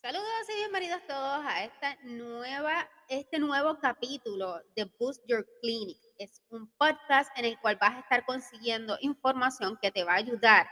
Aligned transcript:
Saludos 0.00 0.24
y 0.48 0.54
bienvenidos 0.54 1.04
todos 1.08 1.44
a 1.44 1.64
esta 1.64 1.98
nueva, 2.04 2.88
este 3.08 3.40
nuevo 3.40 3.80
capítulo 3.80 4.62
de 4.76 4.84
Boost 4.96 5.24
Your 5.26 5.44
Clinic. 5.60 5.98
Es 6.18 6.40
un 6.50 6.72
podcast 6.78 7.36
en 7.36 7.46
el 7.46 7.58
cual 7.58 7.78
vas 7.80 7.96
a 7.96 7.98
estar 7.98 8.24
consiguiendo 8.24 8.96
información 9.00 9.76
que 9.82 9.90
te 9.90 10.04
va 10.04 10.12
a 10.12 10.18
ayudar 10.18 10.68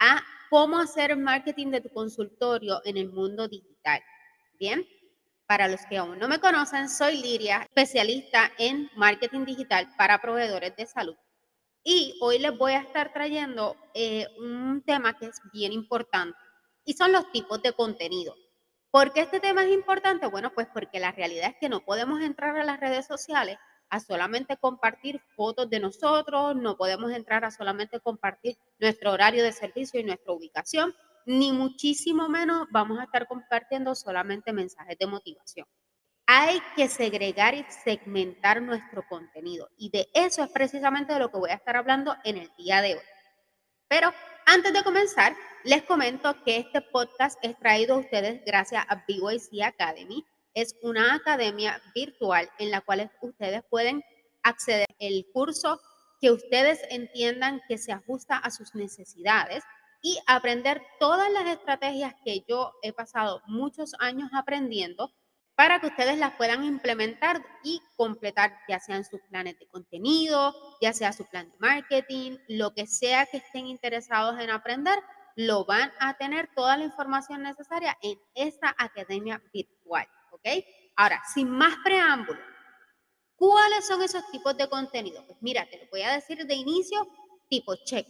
a 0.00 0.22
cómo 0.48 0.78
hacer 0.78 1.14
marketing 1.14 1.66
de 1.72 1.82
tu 1.82 1.90
consultorio 1.90 2.80
en 2.86 2.96
el 2.96 3.10
mundo 3.12 3.48
digital. 3.48 4.02
Bien, 4.58 4.86
para 5.46 5.68
los 5.68 5.84
que 5.84 5.98
aún 5.98 6.18
no 6.18 6.26
me 6.26 6.40
conocen, 6.40 6.88
soy 6.88 7.18
Liria, 7.20 7.64
especialista 7.64 8.50
en 8.56 8.90
marketing 8.96 9.44
digital 9.44 9.94
para 9.98 10.22
proveedores 10.22 10.74
de 10.76 10.86
salud. 10.86 11.16
Y 11.84 12.16
hoy 12.22 12.38
les 12.38 12.56
voy 12.56 12.72
a 12.72 12.80
estar 12.80 13.12
trayendo 13.12 13.76
eh, 13.92 14.26
un 14.38 14.82
tema 14.86 15.18
que 15.18 15.26
es 15.26 15.38
bien 15.52 15.70
importante 15.70 16.38
y 16.86 16.94
son 16.94 17.12
los 17.12 17.30
tipos 17.30 17.60
de 17.60 17.74
contenido. 17.74 18.34
¿Por 18.90 19.12
qué 19.12 19.20
este 19.20 19.38
tema 19.38 19.64
es 19.64 19.70
importante? 19.70 20.26
Bueno, 20.26 20.52
pues 20.52 20.66
porque 20.72 20.98
la 20.98 21.12
realidad 21.12 21.50
es 21.50 21.56
que 21.60 21.68
no 21.68 21.84
podemos 21.84 22.20
entrar 22.22 22.56
a 22.56 22.64
las 22.64 22.80
redes 22.80 23.06
sociales 23.06 23.56
a 23.88 24.00
solamente 24.00 24.56
compartir 24.56 25.20
fotos 25.36 25.70
de 25.70 25.80
nosotros, 25.80 26.56
no 26.56 26.76
podemos 26.76 27.12
entrar 27.12 27.44
a 27.44 27.50
solamente 27.50 28.00
compartir 28.00 28.56
nuestro 28.78 29.12
horario 29.12 29.44
de 29.44 29.52
servicio 29.52 30.00
y 30.00 30.04
nuestra 30.04 30.32
ubicación, 30.32 30.94
ni 31.26 31.52
muchísimo 31.52 32.28
menos 32.28 32.66
vamos 32.70 32.98
a 32.98 33.04
estar 33.04 33.26
compartiendo 33.26 33.94
solamente 33.94 34.52
mensajes 34.52 34.96
de 34.98 35.06
motivación. 35.06 35.66
Hay 36.26 36.60
que 36.76 36.88
segregar 36.88 37.54
y 37.54 37.64
segmentar 37.84 38.62
nuestro 38.62 39.04
contenido 39.08 39.68
y 39.76 39.90
de 39.90 40.08
eso 40.14 40.42
es 40.44 40.50
precisamente 40.50 41.12
de 41.12 41.18
lo 41.18 41.30
que 41.30 41.38
voy 41.38 41.50
a 41.50 41.54
estar 41.54 41.76
hablando 41.76 42.14
en 42.24 42.38
el 42.38 42.50
día 42.56 42.80
de 42.82 42.94
hoy. 42.94 43.04
Pero 43.88 44.12
antes 44.46 44.72
de 44.72 44.84
comenzar, 44.84 45.34
les 45.64 45.82
comento 45.82 46.34
que 46.44 46.56
este 46.56 46.80
podcast 46.80 47.38
es 47.42 47.58
traído 47.58 47.94
a 47.94 47.98
ustedes 47.98 48.42
gracias 48.44 48.84
a 48.88 49.04
BYC 49.06 49.62
Academy. 49.62 50.24
Es 50.54 50.74
una 50.82 51.14
academia 51.14 51.80
virtual 51.94 52.50
en 52.58 52.70
la 52.70 52.80
cual 52.80 53.10
ustedes 53.20 53.62
pueden 53.68 54.02
acceder 54.42 54.86
al 55.00 55.26
curso 55.32 55.80
que 56.20 56.30
ustedes 56.30 56.80
entiendan 56.90 57.60
que 57.68 57.78
se 57.78 57.92
ajusta 57.92 58.36
a 58.36 58.50
sus 58.50 58.74
necesidades 58.74 59.62
y 60.02 60.18
aprender 60.26 60.82
todas 60.98 61.30
las 61.30 61.46
estrategias 61.46 62.14
que 62.24 62.44
yo 62.48 62.72
he 62.82 62.92
pasado 62.92 63.42
muchos 63.46 63.92
años 63.98 64.30
aprendiendo 64.32 65.12
para 65.54 65.78
que 65.78 65.88
ustedes 65.88 66.18
las 66.18 66.32
puedan 66.36 66.64
implementar 66.64 67.44
y 67.62 67.82
completar, 67.96 68.56
ya 68.66 68.80
sean 68.80 69.04
sus 69.04 69.20
planes 69.28 69.58
de 69.58 69.66
contenido, 69.66 70.54
ya 70.80 70.94
sea 70.94 71.12
su 71.12 71.26
plan 71.26 71.50
de 71.50 71.56
marketing, 71.58 72.38
lo 72.48 72.72
que 72.72 72.86
sea 72.86 73.26
que 73.26 73.36
estén 73.36 73.66
interesados 73.66 74.40
en 74.40 74.48
aprender, 74.48 74.98
lo 75.46 75.64
van 75.64 75.90
a 75.98 76.18
tener 76.18 76.50
toda 76.54 76.76
la 76.76 76.84
información 76.84 77.42
necesaria 77.42 77.96
en 78.02 78.18
esta 78.34 78.74
academia 78.76 79.42
virtual, 79.52 80.06
¿ok? 80.32 80.46
Ahora, 80.96 81.22
sin 81.32 81.48
más 81.48 81.76
preámbulo, 81.82 82.40
¿cuáles 83.36 83.86
son 83.86 84.02
esos 84.02 84.22
tipos 84.30 84.54
de 84.58 84.68
contenido? 84.68 85.24
Pues 85.26 85.38
mira, 85.40 85.66
te 85.70 85.78
lo 85.78 85.90
voy 85.90 86.02
a 86.02 86.12
decir 86.12 86.44
de 86.44 86.54
inicio, 86.54 87.08
tipo 87.48 87.74
check. 87.86 88.06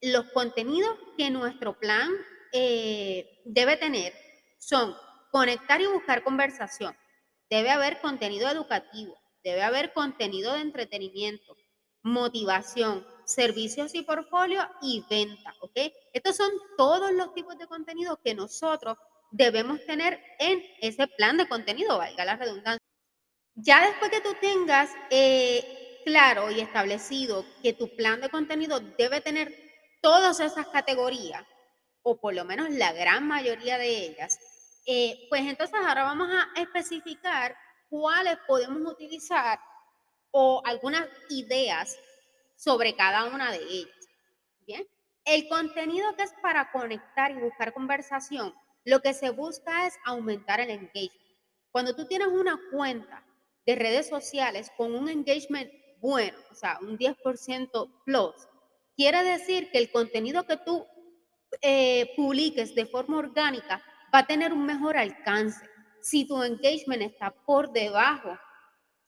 Los 0.00 0.30
contenidos 0.30 0.96
que 1.16 1.28
nuestro 1.30 1.76
plan 1.78 2.08
eh, 2.52 3.42
debe 3.44 3.76
tener 3.76 4.12
son 4.60 4.94
conectar 5.32 5.80
y 5.80 5.86
buscar 5.86 6.22
conversación. 6.22 6.96
Debe 7.50 7.70
haber 7.70 8.00
contenido 8.00 8.48
educativo, 8.48 9.18
debe 9.42 9.62
haber 9.62 9.92
contenido 9.92 10.54
de 10.54 10.60
entretenimiento, 10.60 11.56
motivación, 12.02 13.04
servicios 13.24 13.94
y 13.94 14.02
portfolio 14.02 14.66
y 14.82 15.04
venta, 15.08 15.54
¿ok? 15.60 15.78
Estos 16.12 16.36
son 16.36 16.50
todos 16.76 17.12
los 17.12 17.32
tipos 17.34 17.56
de 17.58 17.66
contenido 17.66 18.20
que 18.22 18.34
nosotros 18.34 18.96
debemos 19.30 19.84
tener 19.84 20.20
en 20.38 20.62
ese 20.80 21.06
plan 21.08 21.36
de 21.36 21.48
contenido, 21.48 21.98
valga 21.98 22.24
la 22.24 22.36
redundancia. 22.36 22.84
Ya 23.56 23.86
después 23.86 24.10
que 24.10 24.20
tú 24.20 24.34
tengas 24.40 24.90
eh, 25.10 26.00
claro 26.04 26.50
y 26.50 26.60
establecido 26.60 27.44
que 27.62 27.72
tu 27.72 27.94
plan 27.96 28.20
de 28.20 28.28
contenido 28.28 28.80
debe 28.80 29.20
tener 29.20 29.54
todas 30.00 30.40
esas 30.40 30.66
categorías, 30.68 31.44
o 32.02 32.16
por 32.20 32.34
lo 32.34 32.44
menos 32.44 32.70
la 32.70 32.92
gran 32.92 33.26
mayoría 33.26 33.78
de 33.78 34.06
ellas, 34.06 34.38
eh, 34.86 35.26
pues 35.30 35.42
entonces 35.42 35.74
ahora 35.74 36.04
vamos 36.04 36.28
a 36.30 36.60
especificar 36.60 37.56
cuáles 37.88 38.36
podemos 38.46 38.92
utilizar 38.92 39.58
o 40.30 40.60
algunas 40.64 41.08
ideas 41.30 41.96
sobre 42.64 42.96
cada 42.96 43.24
una 43.24 43.52
de 43.52 43.62
ellas. 43.62 44.08
Bien, 44.66 44.86
el 45.26 45.46
contenido 45.48 46.16
que 46.16 46.22
es 46.22 46.32
para 46.42 46.72
conectar 46.72 47.30
y 47.30 47.34
buscar 47.34 47.74
conversación, 47.74 48.54
lo 48.84 49.00
que 49.00 49.12
se 49.12 49.30
busca 49.30 49.86
es 49.86 49.94
aumentar 50.06 50.60
el 50.60 50.70
engagement. 50.70 51.12
Cuando 51.70 51.94
tú 51.94 52.06
tienes 52.06 52.28
una 52.28 52.58
cuenta 52.72 53.22
de 53.66 53.74
redes 53.74 54.08
sociales 54.08 54.70
con 54.76 54.94
un 54.94 55.08
engagement 55.08 55.70
bueno, 55.98 56.38
o 56.50 56.54
sea, 56.54 56.78
un 56.80 56.98
10% 56.98 58.02
plus, 58.04 58.34
quiere 58.96 59.22
decir 59.24 59.70
que 59.70 59.78
el 59.78 59.90
contenido 59.90 60.46
que 60.46 60.58
tú 60.58 60.86
eh, 61.62 62.12
publiques 62.16 62.74
de 62.74 62.86
forma 62.86 63.18
orgánica 63.18 63.82
va 64.14 64.20
a 64.20 64.26
tener 64.26 64.52
un 64.52 64.64
mejor 64.64 64.96
alcance. 64.96 65.64
Si 66.00 66.26
tu 66.26 66.42
engagement 66.42 67.02
está 67.02 67.30
por 67.30 67.72
debajo 67.72 68.38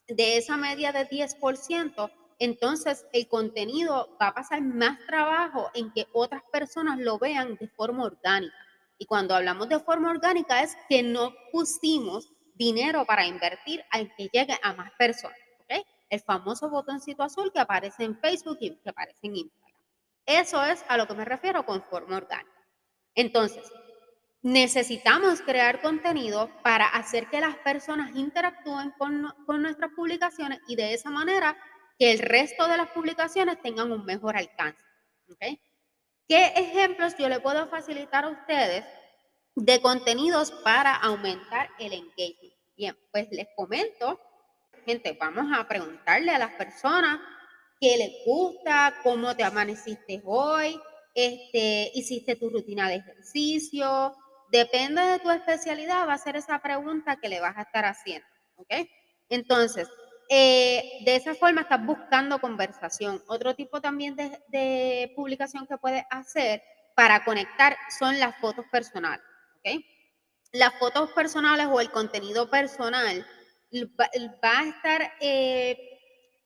de 0.08 0.38
esa 0.38 0.56
media 0.56 0.92
de 0.92 1.08
10%, 1.08 2.10
entonces 2.38 3.06
el 3.12 3.28
contenido 3.28 4.16
va 4.20 4.28
a 4.28 4.34
pasar 4.34 4.60
más 4.62 4.98
trabajo 5.06 5.70
en 5.74 5.92
que 5.92 6.06
otras 6.12 6.42
personas 6.52 6.98
lo 6.98 7.18
vean 7.18 7.56
de 7.56 7.68
forma 7.68 8.04
orgánica. 8.04 8.54
Y 8.98 9.06
cuando 9.06 9.34
hablamos 9.34 9.68
de 9.68 9.78
forma 9.80 10.10
orgánica 10.10 10.62
es 10.62 10.76
que 10.88 11.02
no 11.02 11.34
pusimos 11.52 12.32
dinero 12.54 13.04
para 13.04 13.26
invertir 13.26 13.84
al 13.90 14.14
que 14.16 14.28
llegue 14.32 14.58
a 14.62 14.72
más 14.72 14.90
personas. 14.98 15.38
El 16.08 16.20
famoso 16.20 16.70
botoncito 16.70 17.24
azul 17.24 17.50
que 17.52 17.58
aparece 17.58 18.04
en 18.04 18.16
Facebook 18.20 18.58
y 18.60 18.76
que 18.76 18.90
aparece 18.90 19.26
en 19.26 19.36
Instagram. 19.36 19.80
Eso 20.24 20.64
es 20.64 20.84
a 20.88 20.96
lo 20.96 21.08
que 21.08 21.14
me 21.14 21.24
refiero 21.24 21.66
con 21.66 21.82
forma 21.82 22.18
orgánica. 22.18 22.64
Entonces, 23.16 23.64
necesitamos 24.42 25.40
crear 25.40 25.82
contenido 25.82 26.48
para 26.62 26.86
hacer 26.86 27.28
que 27.28 27.40
las 27.40 27.56
personas 27.56 28.14
interactúen 28.14 28.92
con, 28.96 29.34
nuestras 29.60 29.90
publicaciones 29.96 30.60
y 30.68 30.76
de 30.76 30.94
esa 30.94 31.10
manera 31.10 31.56
que 31.98 32.12
el 32.12 32.18
resto 32.18 32.68
de 32.68 32.76
las 32.76 32.90
publicaciones 32.90 33.60
tengan 33.62 33.90
un 33.92 34.04
mejor 34.04 34.36
alcance. 34.36 34.82
¿Qué 36.28 36.46
ejemplos 36.56 37.16
yo 37.16 37.28
le 37.28 37.40
puedo 37.40 37.68
facilitar 37.68 38.24
a 38.24 38.30
ustedes 38.30 38.84
de 39.54 39.80
contenidos 39.80 40.50
para 40.64 40.94
aumentar 40.94 41.70
el 41.78 41.92
engagement? 41.92 42.54
Bien, 42.76 42.96
pues 43.10 43.28
les 43.30 43.48
comento, 43.56 44.20
gente, 44.84 45.16
vamos 45.18 45.46
a 45.56 45.66
preguntarle 45.66 46.32
a 46.32 46.38
las 46.38 46.52
personas 46.52 47.18
qué 47.80 47.96
les 47.96 48.12
gusta, 48.24 48.98
cómo 49.02 49.34
te 49.34 49.44
amaneciste 49.44 50.20
hoy, 50.24 50.80
este, 51.14 51.90
hiciste 51.94 52.36
tu 52.36 52.50
rutina 52.50 52.88
de 52.88 52.96
ejercicio, 52.96 54.14
depende 54.50 55.00
de 55.00 55.18
tu 55.18 55.30
especialidad, 55.30 56.06
va 56.06 56.14
a 56.14 56.18
ser 56.18 56.36
esa 56.36 56.58
pregunta 56.60 57.16
que 57.16 57.28
le 57.28 57.40
vas 57.40 57.56
a 57.56 57.62
estar 57.62 57.84
haciendo, 57.84 58.26
¿ok? 58.56 58.74
Entonces, 59.28 59.88
eh, 60.28 61.02
de 61.04 61.16
esa 61.16 61.34
forma 61.34 61.62
estás 61.62 61.84
buscando 61.84 62.40
conversación. 62.40 63.22
Otro 63.28 63.54
tipo 63.54 63.80
también 63.80 64.16
de, 64.16 65.12
publicación 65.14 65.66
que 65.66 65.78
puedes 65.78 66.04
hacer 66.10 66.62
para 66.94 67.24
conectar 67.24 67.76
son 67.98 68.18
las 68.18 68.36
fotos 68.38 68.64
personales. 68.70 69.24
Las 70.52 70.78
fotos 70.78 71.10
personales 71.12 71.66
o 71.70 71.80
el 71.80 71.90
contenido 71.90 72.48
personal 72.48 73.26
va, 74.00 74.58
a 74.58 74.64
estar, 74.64 75.12
eh, 75.20 75.76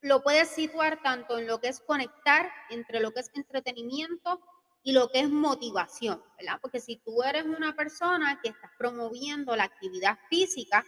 lo 0.01 0.23
puedes 0.23 0.49
situar 0.49 1.03
tanto 1.03 1.39
en 1.39 1.47
lo 1.47 1.61
que 1.61 1.69
es 1.69 1.81
conectar 1.81 2.51
entre 2.71 3.01
lo 3.01 3.13
que 3.13 3.21
es 3.21 3.31
entretenimiento 3.35 4.41
y 4.83 4.93
lo 4.93 5.11
que 5.11 5.21
es 5.21 5.29
motivación, 5.29 6.23
¿verdad? 6.39 6.59
Porque 6.61 6.81
si 6.81 6.97
tú 6.97 7.23
eres 7.23 7.45
una 7.45 7.77
persona 7.77 8.41
que 8.43 8.49
estás 8.49 8.71
promoviendo 8.79 9.55
la 9.55 9.65
actividad 9.65 10.19
física 10.29 10.85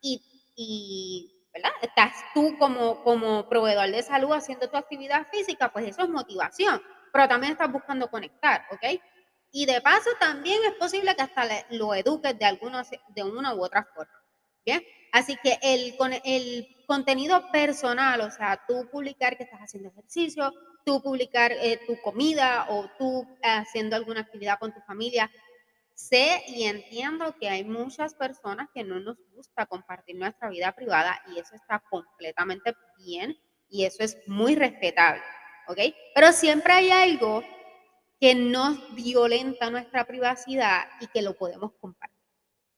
y, 0.00 1.41
¿verdad? 1.52 1.70
Estás 1.82 2.12
tú 2.34 2.56
como, 2.58 3.02
como 3.02 3.48
proveedor 3.48 3.90
de 3.90 4.02
salud 4.02 4.32
haciendo 4.32 4.68
tu 4.68 4.76
actividad 4.76 5.26
física, 5.30 5.72
pues 5.72 5.88
eso 5.88 6.02
es 6.02 6.08
motivación, 6.08 6.82
pero 7.12 7.28
también 7.28 7.52
estás 7.52 7.70
buscando 7.70 8.10
conectar, 8.10 8.66
¿ok? 8.70 9.00
Y 9.50 9.66
de 9.66 9.80
paso 9.80 10.10
también 10.18 10.60
es 10.64 10.74
posible 10.74 11.14
que 11.14 11.22
hasta 11.22 11.44
lo 11.70 11.94
eduques 11.94 12.38
de, 12.38 12.44
alguna, 12.44 12.84
de 13.08 13.22
una 13.22 13.54
u 13.54 13.62
otra 13.62 13.86
forma, 13.94 14.24
¿bien? 14.64 14.82
Así 15.12 15.36
que 15.42 15.58
el, 15.62 15.94
el 16.24 16.66
contenido 16.86 17.50
personal, 17.52 18.22
o 18.22 18.30
sea, 18.30 18.62
tú 18.66 18.88
publicar 18.90 19.36
que 19.36 19.44
estás 19.44 19.60
haciendo 19.60 19.90
ejercicio, 19.90 20.52
tú 20.84 21.02
publicar 21.02 21.52
eh, 21.52 21.80
tu 21.86 22.00
comida 22.00 22.66
o 22.70 22.88
tú 22.98 23.26
haciendo 23.42 23.94
alguna 23.96 24.20
actividad 24.20 24.58
con 24.58 24.72
tu 24.72 24.80
familia. 24.80 25.30
Sé 25.94 26.42
y 26.48 26.64
entiendo 26.64 27.36
que 27.38 27.48
hay 27.48 27.64
muchas 27.64 28.14
personas 28.14 28.68
que 28.74 28.84
no 28.84 29.00
nos 29.00 29.18
gusta 29.34 29.66
compartir 29.66 30.16
nuestra 30.16 30.48
vida 30.48 30.72
privada 30.72 31.20
y 31.28 31.38
eso 31.38 31.54
está 31.54 31.82
completamente 31.90 32.74
bien 32.98 33.36
y 33.68 33.84
eso 33.84 34.02
es 34.02 34.16
muy 34.26 34.54
respetable, 34.54 35.22
¿ok? 35.68 35.78
Pero 36.14 36.32
siempre 36.32 36.72
hay 36.72 36.90
algo 36.90 37.42
que 38.20 38.34
nos 38.34 38.94
violenta 38.94 39.70
nuestra 39.70 40.06
privacidad 40.06 40.88
y 41.00 41.08
que 41.08 41.22
lo 41.22 41.34
podemos 41.34 41.72
compartir. 41.80 42.18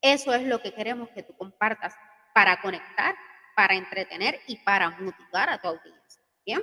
Eso 0.00 0.32
es 0.34 0.42
lo 0.42 0.60
que 0.60 0.72
queremos 0.72 1.08
que 1.10 1.22
tú 1.22 1.36
compartas 1.36 1.94
para 2.34 2.60
conectar, 2.60 3.14
para 3.56 3.74
entretener 3.74 4.40
y 4.46 4.56
para 4.56 4.90
motivar 4.90 5.48
a 5.50 5.60
tu 5.60 5.68
audiencia. 5.68 6.62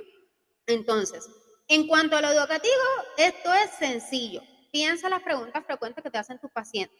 Entonces, 0.66 1.28
en 1.68 1.86
cuanto 1.86 2.16
a 2.16 2.20
lo 2.20 2.30
educativo, 2.30 2.82
esto 3.16 3.52
es 3.54 3.70
sencillo. 3.70 4.42
Piensa 4.72 5.10
las 5.10 5.22
preguntas 5.22 5.64
frecuentes 5.66 6.02
que 6.02 6.10
te 6.10 6.16
hacen 6.16 6.38
tus 6.38 6.50
pacientes. 6.50 6.98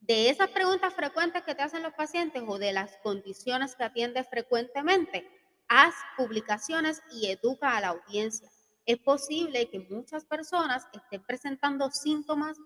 De 0.00 0.28
esas 0.28 0.50
preguntas 0.50 0.92
frecuentes 0.94 1.42
que 1.42 1.54
te 1.54 1.62
hacen 1.62 1.82
los 1.82 1.94
pacientes 1.94 2.42
o 2.46 2.58
de 2.58 2.72
las 2.74 2.98
condiciones 2.98 3.74
que 3.74 3.84
atiendes 3.84 4.28
frecuentemente, 4.28 5.26
haz 5.68 5.94
publicaciones 6.18 7.00
y 7.10 7.30
educa 7.30 7.76
a 7.76 7.80
la 7.80 7.88
audiencia. 7.88 8.50
Es 8.84 8.98
posible 8.98 9.70
que 9.70 9.80
muchas 9.88 10.26
personas 10.26 10.86
estén 10.92 11.24
presentando 11.24 11.90
síntomas 11.90 12.58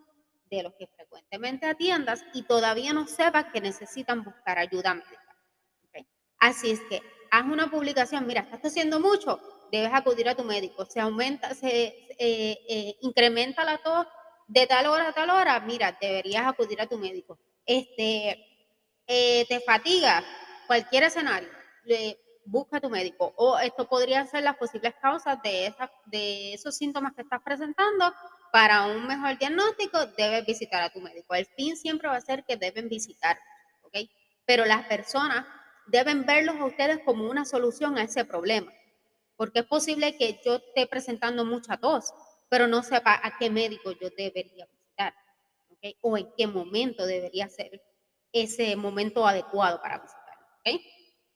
de 0.51 0.65
los 0.65 0.75
que 0.75 0.89
frecuentemente 0.89 1.67
atiendas 1.67 2.25
y 2.35 2.43
todavía 2.43 2.93
no 2.93 3.07
sepas 3.07 3.53
que 3.53 3.61
necesitan 3.61 4.25
buscar 4.25 4.59
ayuda 4.59 4.95
médica. 4.95 5.37
Así 6.39 6.73
es 6.73 6.81
que 6.89 7.01
haz 7.31 7.45
una 7.45 7.71
publicación, 7.71 8.27
mira, 8.27 8.43
estás 8.43 8.65
haciendo 8.65 8.99
mucho, 8.99 9.41
debes 9.71 9.91
acudir 9.93 10.29
a 10.29 10.35
tu 10.35 10.45
médico. 10.45 10.85
Se 10.87 11.01
aumenta, 11.01 11.55
se 11.55 11.95
eh, 12.19 12.97
incrementa 13.01 13.65
la 13.65 13.79
tos 13.79 14.07
de 14.49 14.67
tal 14.67 14.87
hora 14.87 15.09
a 15.09 15.13
tal 15.13 15.31
hora, 15.31 15.59
mira, 15.61 15.97
deberías 16.01 16.47
acudir 16.47 16.81
a 16.81 16.87
tu 16.87 16.99
médico. 16.99 17.39
Este, 17.65 18.39
eh, 19.07 19.45
te 19.49 19.61
fatiga 19.61 20.25
cualquier 20.67 21.05
escenario, 21.05 21.49
busca 22.45 22.77
a 22.77 22.81
tu 22.81 22.89
médico. 22.89 23.33
O 23.37 23.59
esto 23.59 23.89
podrían 23.89 24.29
ser 24.29 24.45
las 24.45 24.57
posibles 24.57 24.95
causas 25.01 25.41
de, 25.43 25.67
esa, 25.67 25.91
de 26.07 26.55
esos 26.55 26.77
síntomas 26.77 27.13
que 27.15 27.23
estás 27.23 27.41
presentando. 27.43 28.13
Para 28.53 28.87
un 28.87 29.07
mejor 29.07 29.37
diagnóstico, 29.39 30.07
debes 30.17 30.47
visitar 30.47 30.83
a 30.83 30.91
tu 30.91 31.01
médico. 31.01 31.35
El 31.35 31.47
fin 31.47 31.77
siempre 31.77 32.09
va 32.09 32.17
a 32.17 32.21
ser 32.21 32.45
que 32.45 32.57
deben 32.57 32.89
visitar, 32.89 33.39
¿ok? 33.83 34.09
Pero 34.47 34.65
las 34.65 34.87
personas 34.87 35.45
deben 35.89 36.25
verlos 36.25 36.57
a 36.57 36.65
ustedes 36.65 37.01
como 37.05 37.29
una 37.29 37.45
solución 37.45 37.99
a 37.99 38.05
ese 38.05 38.25
problema 38.25 38.73
porque 39.37 39.61
es 39.61 39.67
posible 39.67 40.17
que 40.17 40.41
yo 40.45 40.57
esté 40.57 40.87
presentando 40.87 41.45
mucha 41.45 41.77
tos, 41.77 42.13
pero 42.49 42.67
no 42.67 42.83
sepa 42.83 43.21
a 43.23 43.37
qué 43.39 43.51
médico 43.51 43.93
yo 43.93 44.11
debería 44.11 44.67
visitar, 44.67 45.15
¿okay? 45.71 45.97
o 46.01 46.17
en 46.17 46.29
qué 46.37 46.47
momento 46.47 47.07
debería 47.07 47.49
ser 47.49 47.83
ese 48.33 48.77
momento 48.77 49.27
adecuado 49.27 49.81
para 49.81 49.99
visitar. 49.99 50.39
¿okay? 50.61 50.87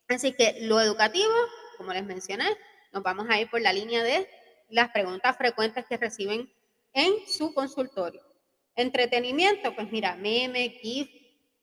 Así 0.08 0.32
que 0.32 0.58
lo 0.62 0.80
educativo, 0.80 1.32
como 1.76 1.92
les 1.92 2.04
mencioné, 2.04 2.56
nos 2.92 3.02
vamos 3.02 3.26
a 3.28 3.40
ir 3.40 3.48
por 3.50 3.60
la 3.60 3.72
línea 3.72 4.02
de 4.02 4.28
las 4.68 4.90
preguntas 4.90 5.36
frecuentes 5.36 5.84
que 5.86 5.96
reciben 5.96 6.52
en 6.92 7.12
su 7.28 7.54
consultorio. 7.54 8.22
Entretenimiento, 8.74 9.74
pues 9.74 9.90
mira, 9.90 10.16
meme, 10.16 10.70
GIF, 10.70 11.08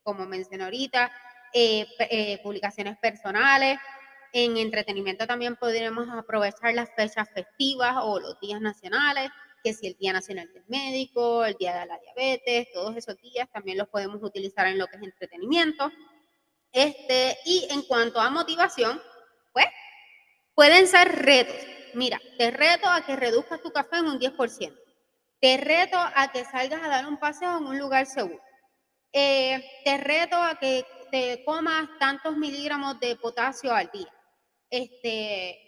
como 0.03 0.25
mencioné 0.25 0.63
ahorita, 0.63 1.11
eh, 1.53 1.85
eh, 1.99 2.39
publicaciones 2.43 2.97
personales, 2.99 3.79
en 4.33 4.57
entretenimiento 4.57 5.25
también 5.25 5.55
podríamos 5.55 6.07
aprovechar 6.09 6.73
las 6.73 6.89
fechas 6.95 7.29
festivas 7.33 7.95
o 8.01 8.19
los 8.19 8.39
días 8.39 8.61
nacionales, 8.61 9.29
que 9.63 9.73
si 9.73 9.87
el 9.87 9.97
Día 9.97 10.13
Nacional 10.13 10.51
del 10.53 10.63
Médico, 10.67 11.43
el 11.45 11.55
Día 11.55 11.79
de 11.79 11.85
la 11.85 11.99
Diabetes, 11.99 12.67
todos 12.73 12.95
esos 12.95 13.17
días 13.21 13.49
también 13.51 13.77
los 13.77 13.87
podemos 13.87 14.21
utilizar 14.21 14.67
en 14.67 14.77
lo 14.77 14.87
que 14.87 14.97
es 14.97 15.03
entretenimiento. 15.03 15.91
Este, 16.71 17.37
y 17.45 17.67
en 17.71 17.81
cuanto 17.83 18.19
a 18.19 18.29
motivación, 18.29 19.01
pues 19.53 19.65
pueden 20.53 20.87
ser 20.87 21.07
retos. 21.23 21.55
Mira, 21.93 22.19
te 22.37 22.51
reto 22.51 22.87
a 22.87 23.05
que 23.05 23.15
reduzcas 23.15 23.61
tu 23.61 23.71
café 23.71 23.97
en 23.97 24.07
un 24.07 24.19
10%. 24.19 24.77
Te 25.39 25.57
reto 25.57 25.97
a 25.97 26.31
que 26.31 26.45
salgas 26.45 26.83
a 26.83 26.87
dar 26.87 27.07
un 27.07 27.17
paseo 27.17 27.57
en 27.57 27.65
un 27.65 27.79
lugar 27.79 28.05
seguro. 28.05 28.41
Eh, 29.13 29.63
te 29.85 29.97
reto 29.97 30.35
a 30.35 30.55
que 30.59 30.85
te 31.11 31.43
comas 31.45 31.87
tantos 31.99 32.35
miligramos 32.35 32.99
de 32.99 33.15
potasio 33.15 33.73
al 33.73 33.89
día 33.91 34.11
este, 34.69 35.59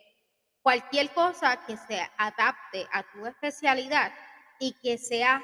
cualquier 0.61 1.11
cosa 1.13 1.59
que 1.65 1.77
se 1.77 1.99
adapte 2.17 2.85
a 2.91 3.03
tu 3.11 3.25
especialidad 3.25 4.11
y 4.59 4.73
que 4.81 4.97
sea 4.97 5.43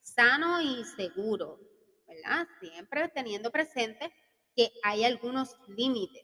sano 0.00 0.60
y 0.60 0.84
seguro. 0.84 1.58
Siempre 2.60 3.08
teniendo 3.08 3.50
presente 3.50 4.12
que 4.54 4.70
hay 4.82 5.04
algunos 5.04 5.56
límites 5.68 6.22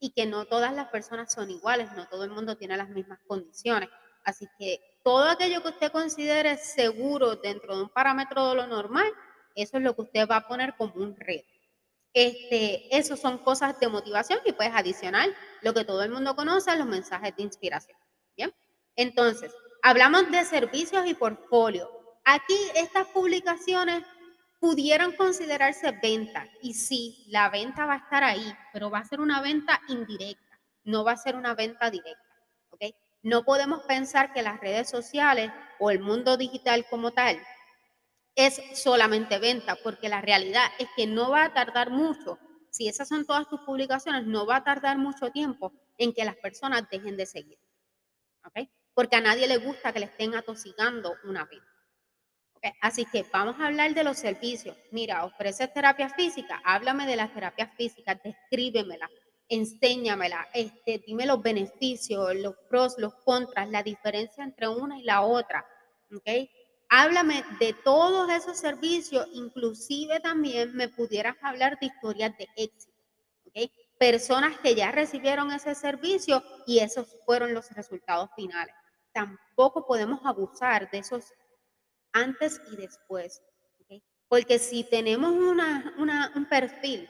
y 0.00 0.12
que 0.12 0.26
no 0.26 0.46
todas 0.46 0.72
las 0.72 0.88
personas 0.88 1.32
son 1.32 1.50
iguales, 1.50 1.92
no 1.92 2.08
todo 2.08 2.24
el 2.24 2.30
mundo 2.30 2.56
tiene 2.56 2.76
las 2.76 2.88
mismas 2.88 3.18
condiciones. 3.26 3.90
Así 4.24 4.46
que 4.58 4.80
todo 5.04 5.24
aquello 5.24 5.62
que 5.62 5.68
usted 5.68 5.92
considere 5.92 6.56
seguro 6.56 7.36
dentro 7.36 7.76
de 7.76 7.82
un 7.82 7.88
parámetro 7.88 8.50
de 8.50 8.54
lo 8.56 8.66
normal, 8.66 9.10
eso 9.54 9.76
es 9.78 9.82
lo 9.82 9.94
que 9.94 10.02
usted 10.02 10.28
va 10.28 10.36
a 10.36 10.48
poner 10.48 10.76
como 10.76 10.94
un 10.94 11.16
reto. 11.16 11.57
Este, 12.20 12.98
esos 12.98 13.20
son 13.20 13.38
cosas 13.38 13.78
de 13.78 13.86
motivación 13.86 14.40
y 14.44 14.50
puedes 14.50 14.74
adicionar 14.74 15.28
lo 15.62 15.72
que 15.72 15.84
todo 15.84 16.02
el 16.02 16.10
mundo 16.10 16.34
conoce, 16.34 16.76
los 16.76 16.88
mensajes 16.88 17.36
de 17.36 17.44
inspiración. 17.44 17.96
Bien, 18.36 18.52
entonces, 18.96 19.54
hablamos 19.84 20.28
de 20.28 20.44
servicios 20.44 21.06
y 21.06 21.14
portfolio. 21.14 21.88
Aquí 22.24 22.56
estas 22.74 23.06
publicaciones 23.14 24.02
pudieran 24.58 25.12
considerarse 25.12 25.92
venta 26.02 26.48
y 26.60 26.74
sí, 26.74 27.24
la 27.28 27.50
venta 27.50 27.86
va 27.86 27.94
a 27.94 27.98
estar 27.98 28.24
ahí, 28.24 28.52
pero 28.72 28.90
va 28.90 28.98
a 28.98 29.04
ser 29.04 29.20
una 29.20 29.40
venta 29.40 29.80
indirecta, 29.86 30.60
no 30.82 31.04
va 31.04 31.12
a 31.12 31.16
ser 31.16 31.36
una 31.36 31.54
venta 31.54 31.88
directa. 31.88 32.34
¿ok? 32.70 32.82
No 33.22 33.44
podemos 33.44 33.84
pensar 33.84 34.32
que 34.32 34.42
las 34.42 34.58
redes 34.58 34.90
sociales 34.90 35.52
o 35.78 35.92
el 35.92 36.00
mundo 36.00 36.36
digital 36.36 36.84
como 36.90 37.12
tal 37.12 37.40
es 38.38 38.62
solamente 38.74 39.40
venta, 39.40 39.76
porque 39.82 40.08
la 40.08 40.20
realidad 40.20 40.70
es 40.78 40.86
que 40.96 41.08
no 41.08 41.30
va 41.30 41.44
a 41.44 41.52
tardar 41.52 41.90
mucho. 41.90 42.38
Si 42.70 42.86
esas 42.86 43.08
son 43.08 43.26
todas 43.26 43.48
tus 43.48 43.60
publicaciones, 43.62 44.26
no 44.26 44.46
va 44.46 44.56
a 44.56 44.64
tardar 44.64 44.96
mucho 44.96 45.30
tiempo 45.32 45.72
en 45.98 46.14
que 46.14 46.24
las 46.24 46.36
personas 46.36 46.88
dejen 46.88 47.16
de 47.16 47.26
seguir. 47.26 47.58
¿Ok? 48.44 48.68
Porque 48.94 49.16
a 49.16 49.20
nadie 49.20 49.48
le 49.48 49.56
gusta 49.56 49.92
que 49.92 49.98
le 49.98 50.06
estén 50.06 50.36
atosigando 50.36 51.16
una 51.24 51.46
venta. 51.46 51.66
¿Okay? 52.54 52.70
Así 52.80 53.06
que 53.06 53.26
vamos 53.32 53.58
a 53.58 53.66
hablar 53.66 53.92
de 53.92 54.04
los 54.04 54.18
servicios. 54.18 54.76
Mira, 54.92 55.24
ofreces 55.24 55.74
terapia 55.74 56.08
física, 56.08 56.62
háblame 56.64 57.06
de 57.06 57.16
las 57.16 57.34
terapias 57.34 57.74
físicas, 57.76 58.20
descríbemela, 58.22 59.10
enséñamela, 59.48 60.48
este, 60.54 61.02
dime 61.04 61.26
los 61.26 61.42
beneficios, 61.42 62.36
los 62.36 62.54
pros, 62.68 62.94
los 62.98 63.16
contras, 63.24 63.68
la 63.68 63.82
diferencia 63.82 64.44
entre 64.44 64.68
una 64.68 64.96
y 64.96 65.02
la 65.02 65.22
otra. 65.22 65.66
¿okay? 66.16 66.48
Háblame 66.90 67.44
de 67.60 67.74
todos 67.74 68.30
esos 68.30 68.56
servicios, 68.56 69.26
inclusive 69.32 70.20
también 70.20 70.74
me 70.74 70.88
pudieras 70.88 71.36
hablar 71.42 71.78
de 71.78 71.86
historias 71.86 72.36
de 72.38 72.48
éxito, 72.56 72.94
¿ok? 73.44 73.70
Personas 73.98 74.58
que 74.60 74.74
ya 74.74 74.90
recibieron 74.90 75.52
ese 75.52 75.74
servicio 75.74 76.42
y 76.66 76.78
esos 76.78 77.06
fueron 77.26 77.52
los 77.52 77.70
resultados 77.72 78.30
finales. 78.34 78.74
Tampoco 79.12 79.86
podemos 79.86 80.20
abusar 80.24 80.90
de 80.90 80.98
esos 80.98 81.34
antes 82.12 82.60
y 82.72 82.76
después, 82.76 83.42
¿ok? 83.80 84.02
Porque 84.28 84.58
si 84.58 84.84
tenemos 84.84 85.32
una, 85.32 86.32
un 86.34 86.46
perfil 86.46 87.08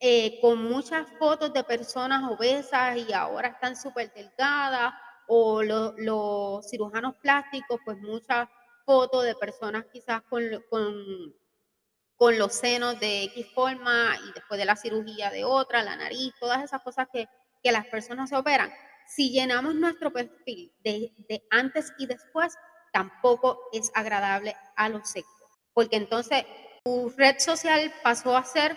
eh, 0.00 0.40
con 0.40 0.64
muchas 0.64 1.06
fotos 1.18 1.52
de 1.52 1.62
personas 1.62 2.24
obesas 2.30 2.96
y 2.96 3.12
ahora 3.12 3.48
están 3.48 3.76
súper 3.76 4.12
delgadas, 4.12 4.92
o 5.26 5.62
los 5.62 6.68
cirujanos 6.68 7.16
plásticos, 7.16 7.80
pues 7.84 7.98
muchas 7.98 8.48
fotos 8.86 9.24
de 9.24 9.34
personas 9.34 9.84
quizás 9.92 10.22
con, 10.22 10.42
con, 10.70 11.34
con, 12.16 12.38
los 12.38 12.54
senos 12.54 12.98
de 13.00 13.24
X 13.24 13.46
forma 13.52 14.16
y 14.26 14.32
después 14.32 14.58
de 14.58 14.64
la 14.64 14.76
cirugía 14.76 15.30
de 15.30 15.44
otra, 15.44 15.82
la 15.82 15.96
nariz, 15.96 16.32
todas 16.40 16.62
esas 16.64 16.80
cosas 16.82 17.08
que, 17.12 17.28
que 17.62 17.72
las 17.72 17.86
personas 17.88 18.30
se 18.30 18.36
operan. 18.36 18.72
Si 19.08 19.30
llenamos 19.30 19.74
nuestro 19.74 20.12
perfil 20.12 20.72
de, 20.82 21.12
de 21.28 21.46
antes 21.50 21.92
y 21.98 22.06
después, 22.06 22.54
tampoco 22.92 23.68
es 23.72 23.90
agradable 23.94 24.56
a 24.76 24.88
los 24.88 25.10
seguidores. 25.10 25.36
Porque 25.74 25.96
entonces 25.96 26.46
tu 26.84 27.10
red 27.10 27.38
social 27.38 27.92
pasó 28.02 28.36
a 28.36 28.44
ser 28.44 28.76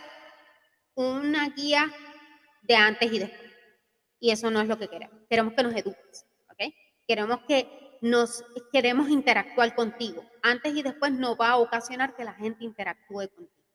una 0.96 1.50
guía 1.50 1.90
de 2.64 2.76
antes 2.76 3.12
y 3.14 3.20
después. 3.20 3.52
Y 4.20 4.32
eso 4.32 4.52
no 4.52 4.60
es 4.60 4.68
lo 4.68 4.78
que 4.78 4.90
queremos. 4.90 5.22
Queremos 5.30 5.54
que 5.54 5.64
nos 5.64 5.74
eduques, 5.74 6.26
¿ok? 6.52 6.74
Queremos 7.08 7.40
que 7.48 7.89
nos 8.02 8.44
queremos 8.72 9.10
interactuar 9.10 9.76
contigo. 9.76 10.24
Antes 10.42 10.74
y 10.74 10.82
después 10.82 11.12
no 11.12 11.36
va 11.36 11.50
a 11.50 11.58
ocasionar 11.58 12.16
que 12.16 12.24
la 12.24 12.34
gente 12.34 12.64
interactúe 12.64 13.30
contigo. 13.30 13.66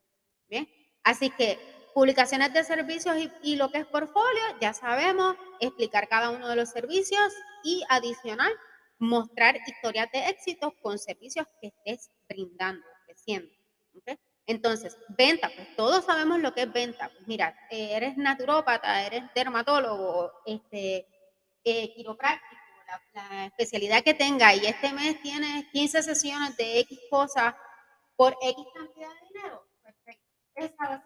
¿Bien? 0.49 0.69
Así 1.03 1.31
que 1.31 1.59
publicaciones 1.95 2.53
de 2.53 2.65
servicios 2.65 3.17
y, 3.43 3.57
lo 3.57 3.71
que 3.71 3.79
es 3.79 3.87
portfolio, 3.87 4.43
ya 4.61 4.75
sabemos, 4.75 5.37
explicar 5.61 6.09
cada 6.09 6.31
uno 6.31 6.49
de 6.49 6.57
los 6.57 6.71
servicios 6.71 7.33
y 7.63 7.83
adicional, 7.89 8.53
mostrar 8.99 9.57
historias 9.67 10.11
de 10.13 10.29
éxito 10.29 10.75
con 10.83 10.99
servicios 10.99 11.47
que 11.61 11.69
estés 11.69 12.11
brindando, 12.29 12.85
ofreciendo. 13.03 13.51
Entonces, 14.47 14.99
venta, 15.17 15.51
pues 15.55 15.75
todos 15.77 16.05
sabemos 16.05 16.41
lo 16.41 16.53
que 16.53 16.63
es 16.63 16.73
venta. 16.73 17.09
Pues 17.09 17.27
mira, 17.27 17.57
eres 17.71 18.17
naturópata, 18.17 19.07
eres 19.07 19.23
dermatólogo, 19.35 20.33
este, 20.45 21.07
eh, 21.65 21.95
quiropráctico, 21.95 22.61
la, 23.15 23.47
especialidad 23.47 24.03
que 24.03 24.15
tenga 24.15 24.55
y 24.55 24.67
este 24.67 24.93
mes 24.93 25.21
tiene 25.23 25.69
15 25.73 26.03
sesiones 26.03 26.57
de 26.57 26.81
X 26.81 26.99
cosas 27.11 27.55
por 28.17 28.37
X 28.41 28.65
cantidad 28.75 29.09
de 29.09 29.27
dinero, 29.29 29.67
perfecto. 29.83 30.25
Esa 30.55 31.03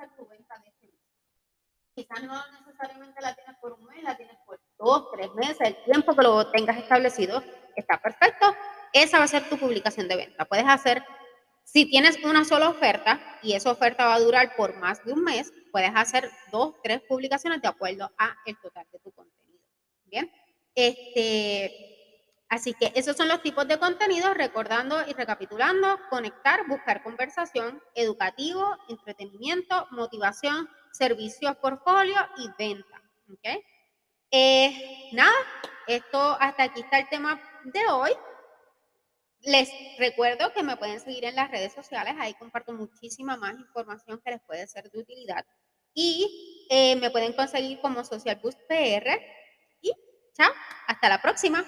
quizás 1.98 2.22
no 2.22 2.40
necesariamente 2.60 3.20
la 3.20 3.34
tienes 3.34 3.56
por 3.60 3.72
un 3.72 3.84
mes, 3.86 4.02
la 4.04 4.16
tienes 4.16 4.36
por 4.46 4.60
dos, 4.78 5.08
tres 5.12 5.34
meses, 5.34 5.58
el 5.60 5.84
tiempo 5.84 6.14
que 6.14 6.22
lo 6.22 6.48
tengas 6.52 6.76
establecido 6.76 7.42
está 7.74 8.00
perfecto. 8.00 8.54
Esa 8.92 9.18
va 9.18 9.24
a 9.24 9.28
ser 9.28 9.48
tu 9.48 9.58
publicación 9.58 10.06
de 10.06 10.16
venta. 10.16 10.44
Puedes 10.44 10.66
hacer, 10.68 11.04
si 11.64 11.86
tienes 11.86 12.24
una 12.24 12.44
sola 12.44 12.68
oferta 12.68 13.20
y 13.42 13.54
esa 13.54 13.72
oferta 13.72 14.06
va 14.06 14.14
a 14.14 14.20
durar 14.20 14.54
por 14.56 14.76
más 14.76 15.04
de 15.04 15.12
un 15.12 15.24
mes, 15.24 15.52
puedes 15.72 15.90
hacer 15.92 16.30
dos, 16.52 16.74
tres 16.84 17.02
publicaciones 17.02 17.60
de 17.60 17.68
acuerdo 17.68 18.10
a 18.16 18.36
el 18.46 18.56
total 18.60 18.86
de 18.92 18.98
tu 19.00 19.10
contenido. 19.10 19.60
Bien, 20.04 20.30
este, 20.86 21.88
Así 22.48 22.72
que 22.72 22.92
esos 22.94 23.16
son 23.16 23.28
los 23.28 23.42
tipos 23.42 23.68
de 23.68 23.78
contenidos, 23.78 24.34
recordando 24.34 25.06
y 25.06 25.12
recapitulando, 25.12 25.98
conectar, 26.08 26.66
buscar 26.66 27.02
conversación, 27.02 27.82
educativo, 27.94 28.74
entretenimiento, 28.88 29.86
motivación, 29.90 30.68
servicios, 30.92 31.56
portfolio 31.56 32.16
y 32.38 32.48
venta. 32.58 33.02
¿okay? 33.30 33.62
Eh, 34.30 35.10
nada, 35.12 35.34
esto 35.86 36.38
hasta 36.40 36.62
aquí 36.64 36.80
está 36.80 37.00
el 37.00 37.08
tema 37.10 37.38
de 37.64 37.86
hoy. 37.90 38.12
Les 39.42 39.70
recuerdo 39.98 40.52
que 40.54 40.62
me 40.62 40.78
pueden 40.78 41.00
seguir 41.00 41.26
en 41.26 41.36
las 41.36 41.50
redes 41.50 41.74
sociales, 41.74 42.14
ahí 42.18 42.32
comparto 42.34 42.72
muchísima 42.72 43.36
más 43.36 43.58
información 43.58 44.20
que 44.24 44.30
les 44.30 44.40
puede 44.40 44.66
ser 44.66 44.90
de 44.90 44.98
utilidad. 44.98 45.44
Y 45.92 46.66
eh, 46.70 46.96
me 46.96 47.10
pueden 47.10 47.34
conseguir 47.34 47.78
como 47.80 48.04
Social 48.04 48.40
Boost 48.42 48.58
PR. 48.68 49.37
Chao, 50.38 50.52
hasta 50.86 51.08
la 51.08 51.20
próxima. 51.20 51.64